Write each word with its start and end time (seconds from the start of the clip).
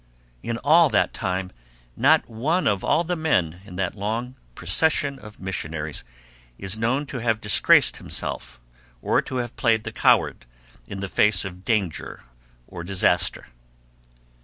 In 0.41 0.57
all 0.63 0.89
that 0.89 1.13
time 1.13 1.51
not 1.95 2.27
one 2.27 2.65
of 2.65 2.83
all 2.83 3.03
the 3.03 3.15
men 3.15 3.61
in 3.65 3.75
that 3.75 3.93
long 3.93 4.35
procession 4.55 5.19
of 5.19 5.39
missionaries 5.39 6.03
is 6.57 6.75
known 6.75 7.05
to 7.05 7.19
have 7.19 7.39
disgraced 7.39 7.97
himself 7.97 8.59
or 9.03 9.21
to 9.21 9.35
have 9.35 9.55
played 9.55 9.83
the 9.83 9.91
coward 9.91 10.47
in 10.87 11.01
the 11.01 11.07
face 11.07 11.45
of 11.45 11.63
danger 11.63 12.23
or 12.65 12.83
disaster. 12.83 13.45